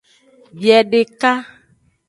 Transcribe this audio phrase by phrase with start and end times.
[0.59, 1.31] Biedeka.